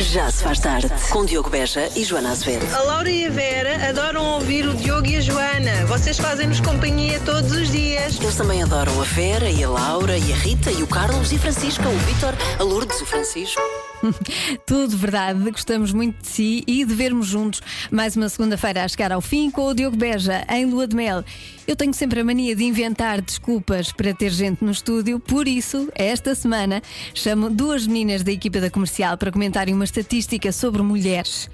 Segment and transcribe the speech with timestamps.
[0.00, 0.88] Já se faz tarde.
[1.10, 2.66] Com Diogo Beja e Joana Azevedo.
[2.74, 5.84] A Laura e a Vera adoram ouvir o Diogo e a Joana.
[5.86, 8.18] Vocês fazem-nos companhia todos os dias.
[8.18, 11.38] Eles também adoram a Vera e a Laura e a Rita e o Carlos e
[11.38, 13.60] Francisca, o Vítor, a Lourdes, o Francisco.
[14.66, 17.60] Tudo verdade, gostamos muito de si e de vermos juntos
[17.90, 21.24] mais uma segunda-feira a chegar ao fim com o Diogo Beja em Lua de Mel.
[21.66, 25.88] Eu tenho sempre a mania de inventar desculpas para ter gente no estúdio, por isso,
[25.94, 26.82] esta semana,
[27.14, 31.48] chamo duas meninas da equipa da comercial para comentarem uma estatística sobre mulheres.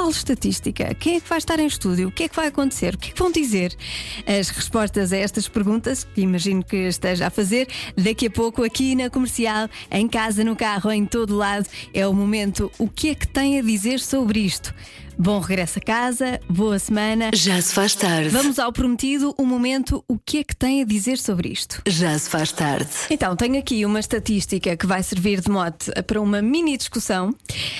[0.00, 0.94] Qual estatística?
[0.94, 2.08] Quem é que vai estar em estúdio?
[2.08, 2.94] O que é que vai acontecer?
[2.94, 3.76] O que é que vão dizer?
[4.26, 8.94] As respostas a estas perguntas, que imagino que esteja a fazer, daqui a pouco aqui
[8.94, 12.72] na comercial, em casa, no carro, em todo lado, é o momento.
[12.78, 14.74] O que é que tem a dizer sobre isto?
[15.18, 17.30] Bom regresso a casa, boa semana.
[17.34, 18.30] Já se faz tarde.
[18.30, 20.04] Vamos ao prometido, o momento.
[20.08, 21.82] O que é que tem a dizer sobre isto?
[21.86, 22.88] Já se faz tarde.
[23.10, 27.34] Então, tenho aqui uma estatística que vai servir de mote para uma mini discussão.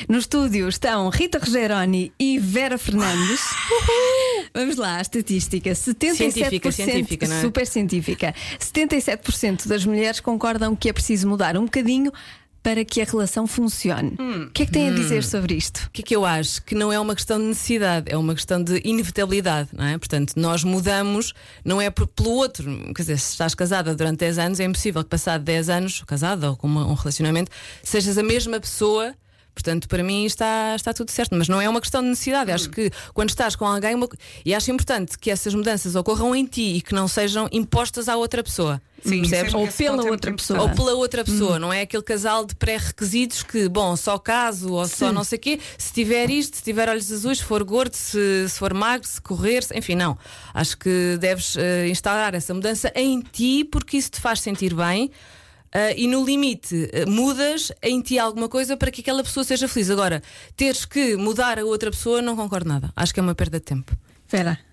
[0.09, 3.41] No estúdio estão Rita Rogeroni e Vera Fernandes.
[4.55, 6.15] Vamos lá, a estatística: 77%.
[6.15, 7.41] Científica, científica, não é?
[7.41, 8.35] Super científica.
[8.59, 12.13] 77% das mulheres concordam que é preciso mudar um bocadinho
[12.63, 14.17] para que a relação funcione.
[14.19, 15.87] O que é que tem a dizer sobre isto?
[15.87, 16.63] O que é que eu acho?
[16.63, 19.97] Que não é uma questão de necessidade, é uma questão de inevitabilidade, não é?
[19.97, 21.33] Portanto, nós mudamos,
[21.65, 22.65] não é por- pelo outro.
[22.95, 26.51] Quer dizer, se estás casada durante 10 anos, é impossível que passado 10 anos, casada
[26.51, 27.51] ou com uma- um relacionamento,
[27.83, 29.15] sejas a mesma pessoa.
[29.63, 32.51] Portanto, para mim está, está tudo certo, mas não é uma questão de necessidade.
[32.51, 34.09] Acho que quando estás com alguém, uma-
[34.45, 38.17] e acho importante que essas mudanças ocorram em ti e que não sejam impostas à
[38.17, 38.81] outra pessoa.
[39.05, 39.53] Sim, percebes?
[39.55, 40.61] é- Ou pela outra pessoa.
[40.63, 44.87] Ou pela outra pessoa, não é aquele casal de pré-requisitos que, bom, só caso ou
[44.87, 47.95] só não sei o quê, se tiver isto, se tiver olhos azuis, se for gordo,
[47.95, 50.17] se, se for magro, se correr, se- enfim, não.
[50.55, 55.11] Acho que deves eh, instaurar essa mudança em ti porque isso te faz sentir bem.
[55.73, 59.69] Eh, e no limite, eh, mudas em ti alguma coisa para que aquela pessoa seja
[59.69, 59.91] feliz.
[59.91, 60.23] Agora,
[60.57, 62.93] teres que mudar a outra pessoa, não concordo nada.
[62.97, 63.97] Acho que é uma perda de tempo.
[64.29, 64.70] Vera.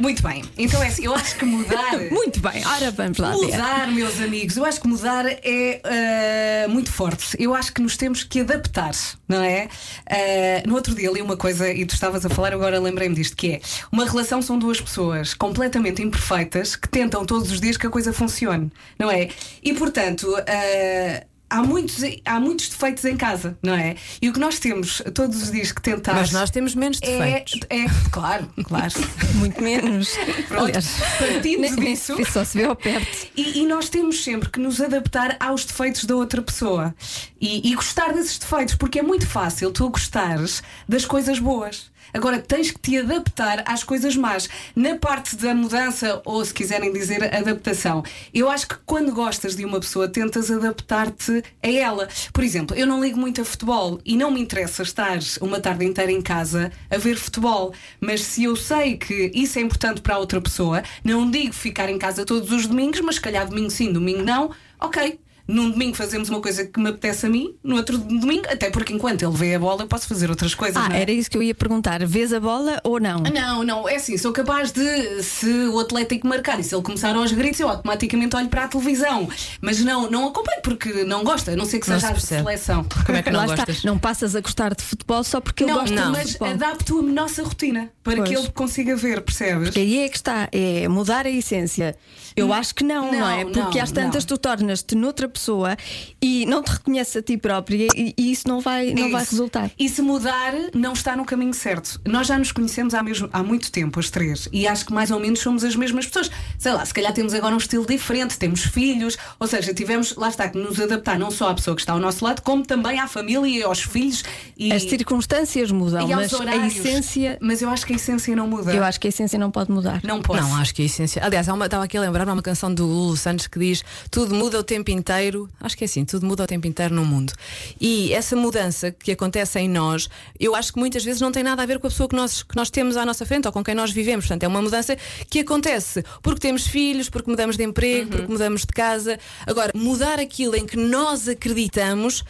[0.00, 0.42] Muito bem.
[0.56, 1.98] Então é assim, eu acho que mudar.
[2.10, 3.36] Muito bem, ora vamos lá ver.
[3.36, 7.36] Mudar, meus amigos, eu acho que mudar é eh, muito forte.
[7.38, 8.92] Eu acho que nos temos que adaptar,
[9.28, 9.68] não é?
[10.06, 13.36] Eh, no outro dia li uma coisa e tu estavas a falar, agora lembrei-me disto:
[13.36, 13.60] que é
[13.92, 18.12] uma relação são duas pessoas completamente imperfeitas que tentam todos os dias que a coisa
[18.12, 19.28] funcione, não é?
[19.62, 20.34] E portanto.
[20.46, 23.96] eh, Há muitos, há muitos defeitos em casa, não é?
[24.22, 26.14] E o que nós temos todos os dias que tentar.
[26.14, 27.60] Mas nós temos menos é, defeitos.
[27.68, 28.92] é, claro, claro.
[29.34, 30.14] Muito menos.
[30.50, 30.86] Aliás,
[31.18, 32.16] partindo nem- nem disso.
[32.16, 33.26] se- só se vê ao perto.
[33.36, 36.94] E, e nós temos sempre que nos adaptar aos defeitos da outra pessoa
[37.40, 41.90] e, e gostar desses defeitos, porque é muito fácil tu gostares das coisas boas.
[42.12, 44.48] Agora tens que te adaptar às coisas más.
[44.74, 48.02] Na parte da mudança, ou se quiserem dizer adaptação,
[48.32, 52.08] eu acho que quando gostas de uma pessoa, tentas adaptar-te a ela.
[52.32, 55.84] Por exemplo, eu não ligo muito a futebol e não me interessa estar uma tarde
[55.84, 57.72] inteira em casa a ver futebol.
[58.00, 61.88] Mas se eu sei que isso é importante para a outra pessoa, não digo ficar
[61.88, 65.18] em casa todos os domingos, mas se calhar domingo sim, domingo não, ok.
[65.50, 68.92] Num domingo fazemos uma coisa que me apetece a mim, no outro domingo, até porque
[68.92, 70.76] enquanto ele vê a bola, eu posso fazer outras coisas.
[70.76, 71.02] Ah, não é?
[71.02, 72.04] era isso que eu ia perguntar.
[72.06, 73.20] Vês a bola ou não?
[73.20, 77.14] Não, não, é assim, sou capaz de, se o Atlético marcar e se ele começar
[77.14, 79.28] aos gritos, eu automaticamente olho para a televisão.
[79.60, 82.20] Mas não, não acompanho porque não gosta, a não ser que seja se a de
[82.22, 82.86] seleção.
[83.04, 83.56] Como é que não Lá está.
[83.64, 83.84] gostas?
[83.84, 86.12] Não passas a gostar de futebol só porque ele Não, gosta não.
[86.12, 86.48] de mas futebol.
[86.48, 88.28] adapto a nossa rotina para Pois.
[88.28, 89.64] que ele consiga ver, percebes?
[89.68, 91.96] Porque aí é que está, é mudar a essência.
[92.40, 93.44] Eu acho que não, não, Não, é?
[93.44, 94.28] Porque não, às tantas não.
[94.28, 95.76] tu tornas-te noutra pessoa
[96.22, 99.70] e não te reconheces a ti própria e, e isso não vai, não vai resultar.
[99.78, 102.00] E se mudar, não está no caminho certo.
[102.06, 105.10] Nós já nos conhecemos há, mesmo, há muito tempo, as três, e acho que mais
[105.10, 106.30] ou menos somos as mesmas pessoas.
[106.58, 110.28] Sei lá, se calhar temos agora um estilo diferente, temos filhos, ou seja, tivemos, lá
[110.28, 112.98] está, que nos adaptar não só à pessoa que está ao nosso lado, como também
[112.98, 114.22] à família e aos filhos.
[114.56, 116.76] E, As circunstâncias mudam, e mas aos a horários.
[116.76, 117.38] essência.
[117.40, 118.72] Mas eu acho que a essência não muda.
[118.72, 120.00] Eu acho que a essência não pode mudar.
[120.04, 120.42] Não posso.
[120.42, 121.26] Não, acho que é essencial.
[121.26, 124.34] Aliás, há uma- estava aqui a lembrar uma canção do Lulu Santos que diz tudo
[124.34, 125.48] muda o tempo inteiro.
[125.60, 127.32] Acho que é assim, tudo muda o tempo inteiro no mundo.
[127.80, 130.08] E essa mudança que acontece em nós,
[130.38, 132.42] eu acho que muitas vezes não tem nada a ver com a pessoa que nós,
[132.42, 134.24] que nós temos à nossa frente ou com quem nós vivemos.
[134.26, 134.96] Portanto, é uma mudança
[135.28, 139.18] que acontece porque temos filhos, porque mudamos de emprego, porque mudamos de casa.
[139.46, 142.22] Agora, mudar aquilo em que nós acreditamos.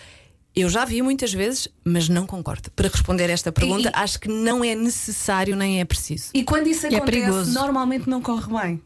[0.54, 2.72] Eu já vi muitas vezes, mas não concordo.
[2.72, 6.30] Para responder esta pergunta, E- acho que não é necessário nem é preciso.
[6.34, 7.52] E quando isso é acontece, perigoso.
[7.52, 8.82] normalmente não corre bem.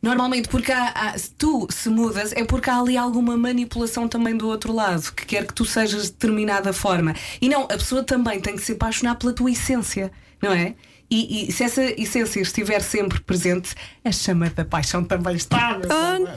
[0.00, 4.46] Normalmente, porque há- há- tu se mudas, é porque há ali alguma manipulação também do
[4.46, 7.14] outro lado, que quer que tu sejas de determinada forma.
[7.40, 10.74] E não, a pessoa também tem que se apaixonar pela tua essência, não é?
[11.10, 13.74] E, e se essa essência estiver sempre presente,
[14.04, 15.74] a chama da paixão também está.
[15.74, 15.88] Pronto!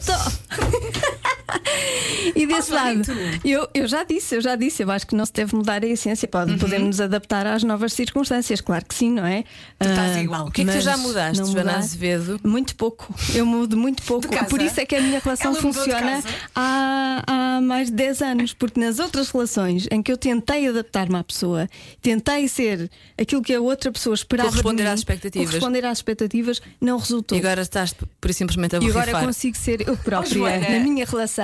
[2.35, 3.01] E desse Oh, lado,
[3.43, 5.87] eu, eu já disse, eu já disse, eu acho que não se deve mudar a
[5.87, 6.27] essência.
[6.27, 9.43] Pode, Podemos nos adaptar às novas circunstâncias, claro que sim, não é?
[9.79, 10.47] Tu estás Ah, igual.
[10.47, 12.39] O que é que tu já mudaste, Joana Azevedo?
[12.43, 13.13] Muito pouco.
[13.35, 14.27] Eu mudo muito pouco.
[14.45, 16.23] Por isso é que a minha relação Ela funciona
[16.55, 17.23] há,
[17.57, 18.53] há mais de 10 anos.
[18.53, 21.67] Porque nas outras relações em que eu tentei adaptar-me à pessoa,
[22.01, 22.89] tentei ser
[23.19, 24.49] aquilo que a outra pessoa esperava.
[24.49, 25.47] de Corresponder às expectativas.
[25.49, 27.37] Corresponder às expectativas, não resultou.
[27.37, 30.69] E agora estás por simplesmente a E agora consigo ser eu própria Joana.
[30.69, 31.40] na minha relação.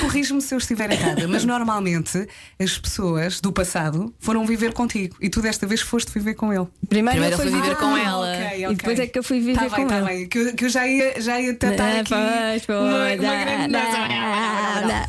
[0.00, 2.26] Corrige-me se eu estiver errada, mas normalmente
[2.58, 6.66] as pessoas do passado foram viver contigo e tu desta vez foste viver com ele.
[6.88, 8.33] Primeiro, Primeiro eu fui foi viver com ela.
[8.62, 10.06] Ok, E depois é que eu fui viver tá bem, com tá ele.
[10.06, 10.28] bem.
[10.28, 13.16] Que, eu- que eu já ia, já ia tentar Ah, aqui pois, pois, uma, uma
[13.44, 14.86] grande dá, dança.
[14.88, 15.06] dá.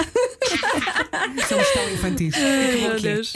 [1.47, 2.36] Somos tão infantis.
[2.36, 2.75] É.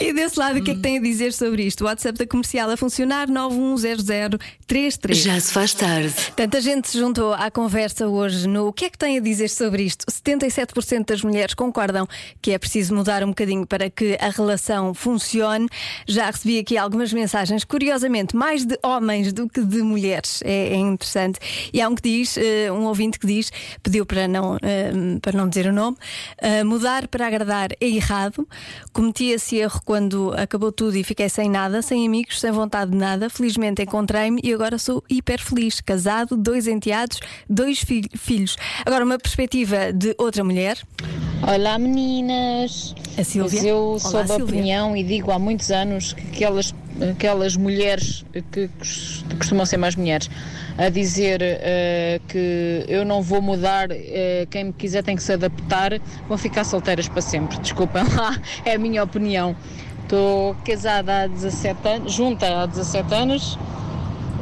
[0.00, 1.82] E desse lado, o que é que tem a dizer sobre isto?
[1.82, 5.16] O WhatsApp da comercial a funcionar 910033.
[5.18, 6.12] Já se faz tarde.
[6.36, 9.48] Tanta gente se juntou à conversa hoje no o que é que tem a dizer
[9.48, 10.04] sobre isto?
[10.10, 12.06] 77% das mulheres concordam
[12.40, 15.68] que é preciso mudar um bocadinho para que a relação funcione.
[16.06, 19.99] Já recebi aqui algumas mensagens, curiosamente, mais de homens do que de mulheres.
[20.44, 21.38] É, é interessante.
[21.72, 23.50] E há um que diz, eh, um ouvinte que diz,
[23.82, 25.96] pediu para não, eh, para não dizer o nome,
[26.38, 28.46] eh, mudar para agradar é errado.
[28.92, 32.96] Cometi esse erro quando acabou tudo e fiquei sem nada, sem amigos, sem vontade de
[32.96, 33.28] nada.
[33.30, 35.80] Felizmente encontrei-me e agora sou hiper feliz.
[35.80, 38.56] Casado, dois enteados, dois fi- filhos.
[38.84, 40.78] Agora, uma perspectiva de outra mulher.
[41.42, 43.58] Olá meninas, A Sílvia.
[43.60, 44.44] Mas eu Olá, sou da Sílvia.
[44.44, 46.74] opinião e digo há muitos anos que aquelas,
[47.10, 50.28] aquelas mulheres que cos- costumam ser mais mulheres
[50.78, 55.32] a dizer eh, que eu não vou mudar, eh, quem me quiser tem que se
[55.32, 55.92] adaptar,
[56.28, 57.58] vão ficar solteiras para sempre.
[57.58, 59.54] Desculpem lá, é a minha opinião.
[60.02, 63.58] Estou casada há 17 anos, junta há 17 anos.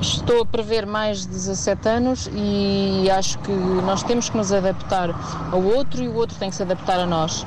[0.01, 5.11] Estou a prever mais de 17 anos e acho que nós temos que nos adaptar
[5.51, 7.45] ao outro e o outro tem que se adaptar a nós.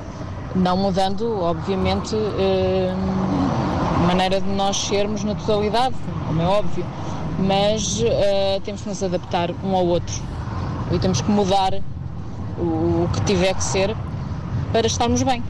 [0.53, 3.40] Não mudando, obviamente, a
[4.01, 5.95] maneira de nós sermos na totalidade,
[6.27, 6.85] como é óbvio,
[7.39, 10.21] mas eh, temos que nos adaptar um ao outro
[10.91, 11.73] e temos que mudar
[12.57, 13.95] o, o que tiver que ser
[14.71, 15.43] para estarmos bem.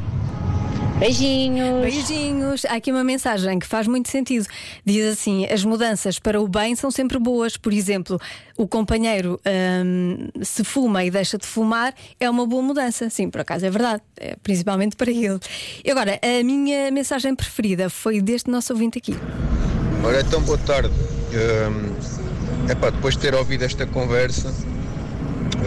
[1.02, 1.82] Beijinhos!
[1.82, 2.66] Beijinhos.
[2.66, 4.46] Há aqui uma mensagem que faz muito sentido.
[4.86, 7.58] Diz assim: as mudanças para o bem são sempre boas.
[7.58, 8.22] Por exemplo,
[8.56, 9.42] o companheiro
[9.84, 13.10] hum, se fuma e deixa de fumar, é uma boa mudança.
[13.10, 14.04] Sim, por acaso é verdade.
[14.16, 15.40] É, principalmente para ele.
[15.84, 19.16] E agora, a minha mensagem preferida foi deste nosso ouvinte aqui.
[20.04, 20.94] Ora, então boa tarde.
[21.34, 21.96] Hum,
[22.70, 24.54] epá, depois de ter ouvido esta conversa,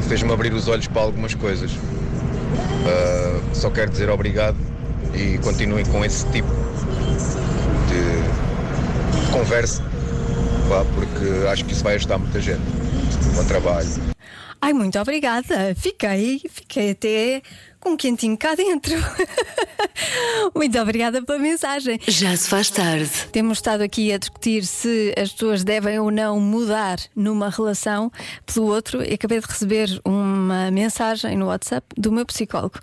[0.07, 1.73] fez-me abrir os olhos para algumas coisas.
[2.87, 4.74] Ah, só quero dizer obrigado
[5.13, 6.49] e continuem com esse tipo
[7.89, 9.83] de conversa,
[10.69, 12.63] pá, porque acho que isso vai ajudar muita gente.
[13.35, 14.15] Bom trabalho.
[14.61, 15.75] Ai, muito obrigada.
[15.75, 17.43] Fiquei, fiquei até
[17.85, 18.95] com um quentinho cá dentro.
[20.57, 22.01] muito obrigada pela mensagem.
[22.09, 23.11] Já se faz tarde.
[23.31, 28.11] Temos estado aqui a discutir se as pessoas devem ou não mudar numa relação
[28.47, 29.03] pelo outro.
[29.03, 30.01] E acabei de receber
[30.45, 32.79] uma mensagem no WhatsApp do meu psicólogo,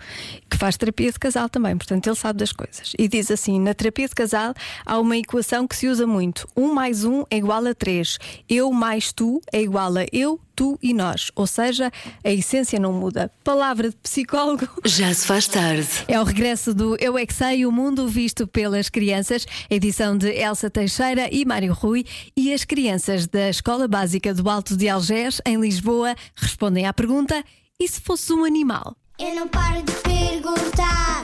[0.50, 2.92] que faz terapia de casal também, portanto ele sabe das coisas.
[2.98, 4.54] E diz assim: na terapia de casal
[4.84, 8.18] há uma equação que se usa muito: um mais um é igual a três,
[8.48, 11.30] eu mais tu é igual a eu, tu e nós.
[11.34, 11.90] Ou seja,
[12.24, 13.30] a essência não muda.
[13.42, 14.68] Palavra de psicólogo.
[14.84, 15.88] Já se faz tarde.
[16.06, 20.28] É o regresso do Eu é que Sei, o mundo visto pelas crianças, edição de
[20.28, 22.04] Elsa Teixeira e Mário Rui.
[22.36, 27.42] E as crianças da Escola Básica do Alto de Algés, em Lisboa, respondem à pergunta:
[27.82, 28.96] e se fosse um animal?
[29.18, 31.22] Eu não paro de perguntar,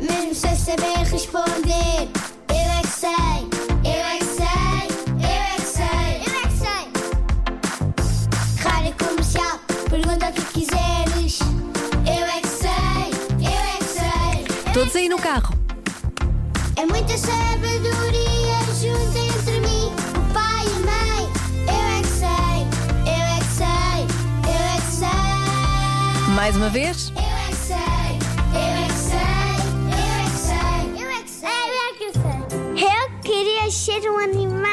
[0.00, 2.08] mesmo sem saber responder.
[2.48, 3.10] Eu é que sei,
[3.84, 4.46] eu é que sei,
[5.10, 6.84] eu é que sei, eu é que sei.
[8.62, 9.58] Rádio comercial,
[9.90, 11.40] pergunta o que quiseres.
[12.06, 14.72] Eu é que sei, eu é que sei.
[14.72, 15.52] Todos aí no carro.
[16.76, 19.27] É muita sabedoria junto
[26.38, 27.12] Mais uma vez.
[27.16, 27.76] Eu é que sei,
[28.54, 29.18] eu é que sei,
[29.90, 32.88] eu é que sei, eu é que sei, eu é que sei.
[32.88, 34.68] Eu queria ser um animal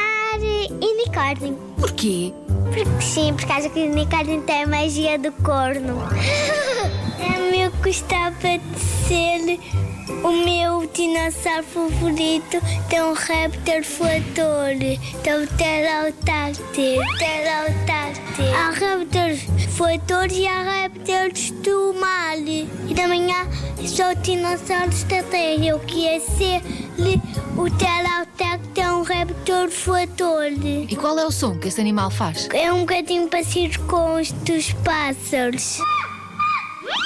[0.70, 1.58] unicórnio.
[1.80, 2.32] Porquê?
[2.72, 5.98] Porque sim, por causa que o unicórnio tem a magia do corno.
[7.86, 9.60] É gostava de ser
[10.24, 12.60] o meu dinossauro favorito.
[12.90, 14.74] Tem um raptor voador.
[15.22, 17.04] Tem o pterodáctilo.
[17.14, 18.54] Pterodáctilo.
[18.56, 19.42] Há raptors
[19.76, 22.36] voadores e há raptors do mar.
[22.38, 22.66] E
[22.96, 23.46] também há
[23.86, 25.64] só dinossauros da terra.
[25.64, 26.62] Eu queria ser
[27.56, 28.74] o pterodáctilo.
[28.74, 30.50] Tem um raptor voador.
[30.90, 32.48] E qual é o som que esse animal faz?
[32.52, 35.80] É um bocadinho parecido com os dos pássaros.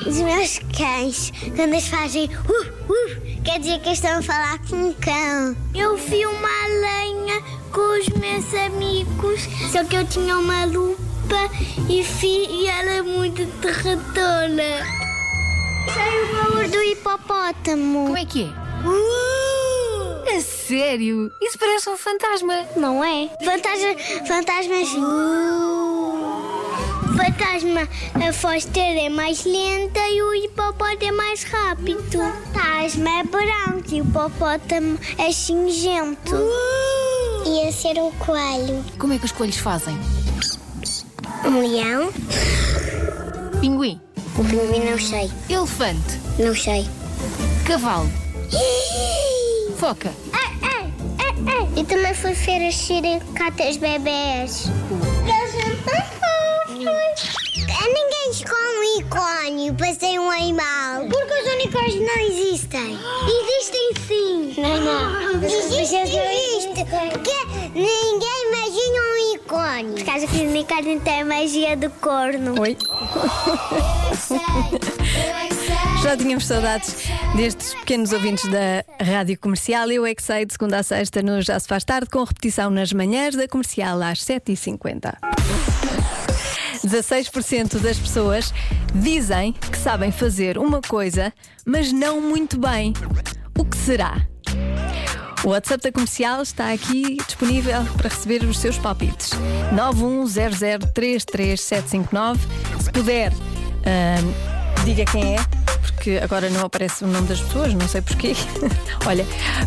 [0.06, 4.76] Os meus cães, quando eles fazem uh, uh, quer dizer que estão a falar com
[4.76, 5.56] um cão.
[5.74, 11.50] Eu vi uma aranha com os meus amigos, só que eu tinha uma lupa
[11.88, 15.00] e, fi, e ela é muito terratona.
[15.92, 18.04] Sei o valor do hipopótamo.
[18.06, 18.88] Como é que é?
[18.88, 20.36] Uh!
[20.36, 21.32] A sério?
[21.40, 22.66] Isso parece um fantasma.
[22.76, 23.28] Não é?
[23.44, 23.96] Fantasma,
[24.26, 24.88] fantasmas.
[24.94, 25.69] Uh.
[27.40, 27.88] Fantasma,
[28.28, 32.18] a Foster é mais lenta e o hipopótamo é mais rápido.
[32.52, 36.36] Fantasma é branco e o hipopótamo é cinzento.
[37.46, 38.84] Ia ser um coelho.
[38.98, 39.98] Como é que os coelhos fazem?
[41.46, 42.12] Um leão?
[43.58, 43.98] Pinguim,
[44.36, 45.30] O pinguim não sei.
[45.48, 46.86] elefante, Não sei.
[47.64, 48.10] cavalo,
[49.78, 50.12] foca.
[51.74, 54.66] E também fui ver as siricatas bebés.
[55.24, 56.29] Eles fofos.
[56.80, 61.04] Ninguém escolhe um unicórnio para ser um animal.
[61.10, 62.98] Porque os unicórnios não existem.
[63.26, 64.54] Existem sim.
[64.60, 65.44] Não, não.
[65.44, 66.84] Existe, existe.
[67.10, 67.36] Porque
[67.74, 69.94] ninguém imagina um unicórnio.
[69.94, 72.58] Por causa que os unicórnios têm a magia do corno.
[72.60, 72.76] Oi?
[76.02, 76.96] Já tínhamos saudades
[77.36, 79.90] destes pequenos ouvintes da rádio comercial.
[79.90, 82.70] Eu é que sei de segunda a sexta no Já Se Faz Tarde, com repetição
[82.70, 85.39] nas manhãs da comercial às 7h50.
[86.84, 88.52] 16% das pessoas
[88.94, 91.32] dizem que sabem fazer uma coisa,
[91.64, 92.92] mas não muito bem.
[93.58, 94.26] O que será?
[95.44, 99.30] O WhatsApp da comercial está aqui disponível para receber os seus palpites.
[99.74, 102.38] 910033759.
[102.80, 105.38] Se puder, ahm, diga quem é,
[105.80, 108.34] porque agora não aparece o nome das pessoas, não sei porquê.
[109.06, 109.24] Olha,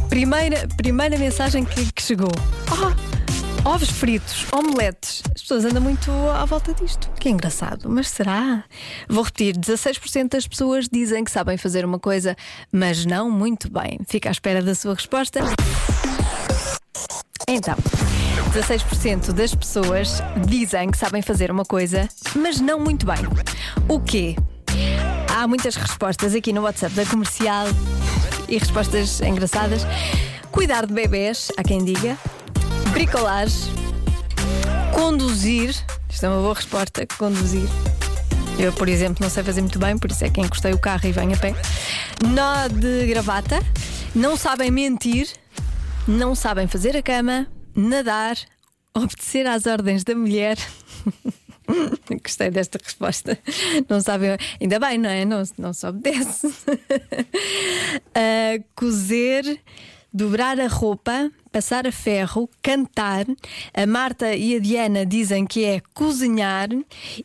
[0.10, 2.30] primeira, primeira mensagem que, que chegou.
[2.72, 2.92] Oh,
[3.66, 5.24] ovos fritos, omeletes.
[5.34, 7.10] As pessoas andam muito à volta disto.
[7.20, 8.64] Que engraçado, mas será?
[9.08, 12.36] Vou repetir: 16% das pessoas dizem que sabem fazer uma coisa,
[12.72, 14.00] mas não muito bem.
[14.08, 15.40] Fica à espera da sua resposta.
[17.48, 17.76] Então,
[18.54, 23.18] 16% das pessoas dizem que sabem fazer uma coisa, mas não muito bem.
[23.88, 24.36] O quê?
[25.36, 27.68] Há muitas respostas aqui no WhatsApp da comercial
[28.48, 29.86] e respostas engraçadas.
[30.52, 32.18] Cuidar de bebés, há quem diga.
[33.04, 33.74] Bricolagem.
[34.94, 35.76] Conduzir.
[36.10, 37.06] Isto é uma boa resposta.
[37.18, 37.68] Conduzir.
[38.58, 41.06] Eu, por exemplo, não sei fazer muito bem, por isso é que encostei o carro
[41.06, 41.54] e venho a pé.
[42.26, 43.60] Nó de gravata.
[44.16, 45.28] Não sabem mentir.
[46.08, 47.46] Não sabem fazer a cama.
[47.76, 48.38] Nadar.
[48.94, 50.58] Obedecer às ordens da mulher.
[52.24, 53.38] Gostei desta resposta.
[53.90, 54.38] Não sabem.
[54.62, 55.26] Ainda bem, não é?
[55.26, 56.48] Não, não se obedece.
[58.16, 59.60] Ah, cozer,
[60.14, 63.26] dobrar a roupa, passar a ferro, cantar.
[63.74, 66.68] A Marta e a Diana dizem que é cozinhar.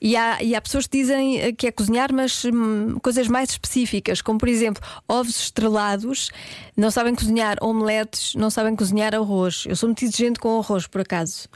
[0.01, 3.51] E há, e há pessoas que dizem eh, que é cozinhar, mas hum, coisas mais
[3.51, 6.31] específicas, como por exemplo ovos estrelados.
[6.77, 9.65] Não sabem cozinhar omeletes, não sabem cozinhar arroz.
[9.67, 11.49] Eu sou muito exigente com arroz, por acaso.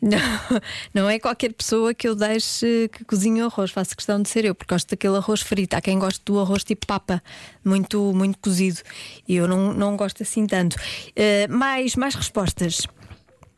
[0.00, 0.18] Não,
[0.94, 4.44] não é qualquer pessoa que eu deixe que cozinhe o arroz, faço questão de ser
[4.44, 5.74] eu, porque gosto daquele arroz frito.
[5.76, 7.22] Há quem goste do arroz tipo papa,
[7.64, 8.80] muito, muito cozido.
[9.26, 10.76] E eu não, não gosto assim tanto.
[11.16, 12.86] Eh, mais, mais respostas.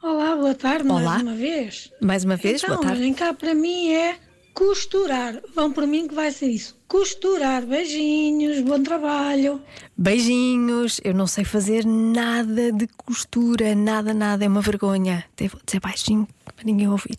[0.03, 1.01] Olá, boa tarde Olá.
[1.01, 1.93] mais uma vez.
[2.01, 3.03] Mais uma vez, então, boa tarde.
[3.03, 4.17] olhem cá para mim é
[4.55, 5.41] costurar.
[5.55, 6.77] Vão por mim que vai ser isso.
[6.87, 7.65] Costurar.
[7.65, 9.61] Beijinhos, bom trabalho.
[9.97, 15.25] Beijinhos, eu não sei fazer nada de costura, nada, nada, é uma vergonha.
[15.39, 16.27] Vou dizer baixinho
[16.61, 17.17] para ninguém ouvir.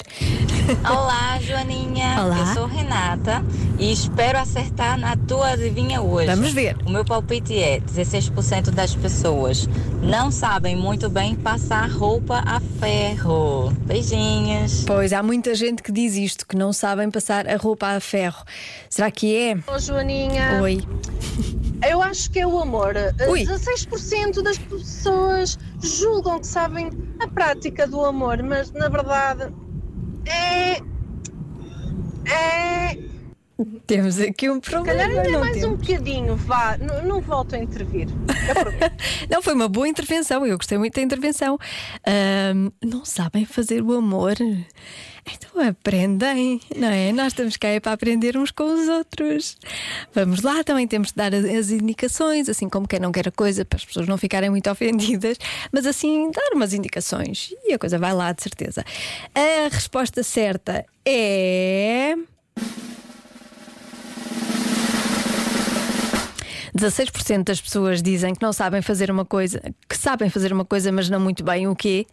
[0.87, 2.21] Olá, Joaninha.
[2.23, 2.39] Olá.
[2.39, 3.43] Eu sou Renata
[3.79, 6.27] e espero acertar na tua adivinha hoje.
[6.27, 6.77] Vamos ver.
[6.85, 9.67] O meu palpite é: 16% das pessoas
[10.03, 13.71] não sabem muito bem passar roupa a ferro.
[13.85, 14.83] Beijinhos.
[14.85, 18.43] Pois há muita gente que diz isto, que não sabem passar a roupa a ferro.
[18.89, 19.57] Será que é?
[19.67, 20.81] Ô Joaninha, Oi.
[21.89, 22.93] eu acho que é o amor.
[23.29, 23.45] Ui.
[23.45, 29.53] 16% das pessoas julgam que sabem a prática do amor, mas na verdade
[30.25, 30.79] é.
[32.29, 33.11] É.
[33.85, 35.21] Temos aqui um Se calhar problema.
[35.21, 35.87] ainda não, mais um temos.
[35.87, 38.07] bocadinho, vá, não, não volto a intervir.
[39.29, 41.59] não, foi uma boa intervenção, eu gostei muito da intervenção.
[42.05, 44.33] Ahm, não sabem fazer o amor?
[45.25, 47.11] Então aprendem, não é?
[47.11, 49.57] Nós estamos cá é para aprender uns com os outros.
[50.13, 53.63] Vamos lá, também temos de dar as indicações, assim como quem não quer a coisa,
[53.63, 55.37] para as pessoas não ficarem muito ofendidas,
[55.71, 58.83] mas assim dar umas indicações e a coisa vai lá, de certeza.
[59.35, 62.15] A resposta certa é.
[66.75, 70.91] 16% das pessoas dizem que não sabem fazer uma coisa, que sabem fazer uma coisa,
[70.91, 71.67] mas não muito bem.
[71.67, 72.07] O quê?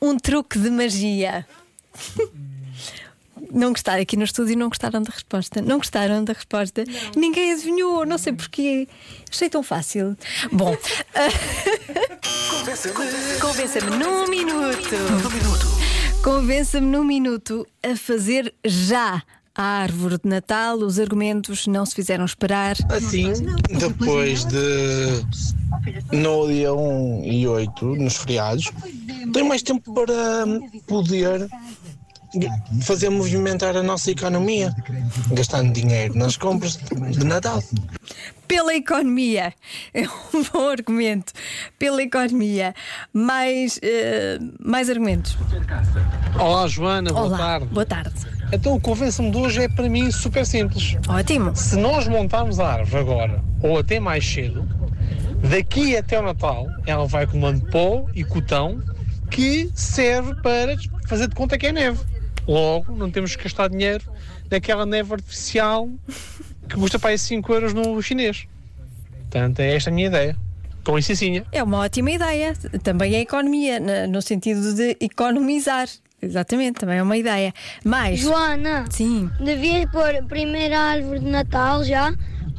[0.00, 1.46] Um truque de magia.
[3.52, 5.60] Não gostaram aqui no estúdio, não gostaram da resposta.
[5.60, 6.84] Não gostaram da resposta.
[7.16, 8.86] Ninguém adivinhou, não sei porquê.
[9.30, 10.16] Achei tão fácil.
[10.52, 10.76] Bom,
[13.40, 14.96] convença-me num minuto.
[16.22, 19.22] Convença-me num minuto a fazer já
[19.54, 20.76] a árvore de Natal.
[20.78, 22.76] Os argumentos não se fizeram esperar.
[22.90, 23.32] Assim,
[23.68, 25.24] depois de
[26.12, 28.70] no dia 1 e 8, nos feriados,
[29.32, 30.46] tenho mais tempo para
[30.86, 31.48] poder
[32.82, 34.74] fazer movimentar a nossa economia,
[35.32, 36.78] gastando dinheiro nas compras
[37.10, 37.62] de Natal.
[38.46, 39.52] Pela economia.
[39.94, 41.32] É um bom argumento.
[41.78, 42.74] Pela economia.
[43.12, 45.36] Mais, eh, mais argumentos.
[46.38, 47.66] Olá, Joana, boa Olá, tarde.
[47.66, 48.14] Boa tarde.
[48.52, 50.96] Então, o convença-me de hoje é para mim super simples.
[51.08, 51.54] Ótimo.
[51.54, 54.68] Se nós montarmos a árvore agora, ou até mais cedo,
[55.48, 58.82] daqui até o Natal, ela vai acumulando pó e cotão
[59.30, 62.00] que serve para fazer de conta que é neve.
[62.46, 64.04] Logo, não temos que gastar dinheiro
[64.50, 65.88] naquela neve artificial
[66.68, 68.46] que custa para aí 5 euros no chinês.
[69.30, 70.36] Portanto, é esta a minha ideia.
[70.84, 71.44] Com licencinha.
[71.52, 72.54] É uma ótima ideia.
[72.82, 73.78] Também é economia,
[74.08, 75.88] no sentido de economizar.
[76.22, 77.52] Exatamente, também é uma ideia.
[77.84, 78.20] Mais.
[78.20, 79.30] Joana, Sim.
[79.38, 82.12] devias pôr a primeira árvore de Natal já,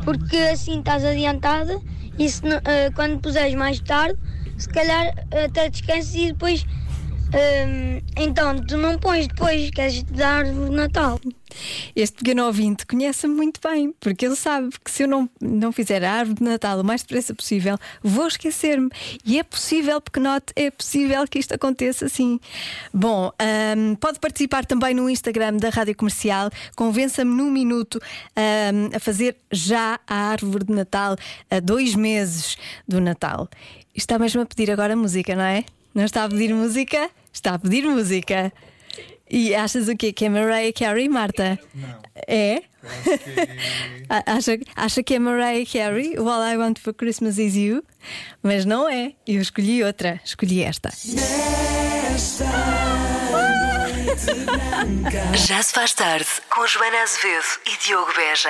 [0.03, 1.79] porque assim estás adiantada
[2.17, 4.17] e se eh, quando puseres mais tarde,
[4.57, 5.13] se calhar
[5.45, 6.65] até descansas e depois.
[7.33, 11.19] Ehm, então, tu não pões depois, queres da árvore de Natal.
[11.95, 16.03] Este pequeno ouvinte conhece-me muito bem, porque ele sabe que se eu não, não fizer
[16.03, 18.89] a árvore de Natal o mais depressa possível, vou esquecer-me.
[19.25, 22.39] E é possível, porque note, é possível que isto aconteça assim.
[22.93, 26.50] Bom, ahm, pode participar também no Instagram da Rádio Comercial.
[26.75, 28.00] Convença-me num minuto
[28.35, 31.15] ahm, a fazer já a árvore de Natal
[31.50, 32.57] a dois meses
[32.88, 33.50] do Natal.
[33.95, 35.65] Está mesmo a pedir agora música, não é?
[35.93, 37.09] Não está a pedir música?
[37.31, 38.51] Está a pedir música.
[39.29, 40.11] E achas o quê?
[40.11, 41.57] Que é Mariah Carey, Marta?
[41.73, 42.01] Não.
[42.27, 42.63] É?
[44.09, 46.17] A- acha, acha que é Mariah Carey?
[46.17, 47.83] All I Want for Christmas is You?
[48.43, 49.13] Mas não é.
[49.25, 50.19] Eu escolhi outra.
[50.25, 50.89] Escolhi esta.
[55.35, 58.50] Já se faz tarde com Joana Azevedo e Diogo Beja.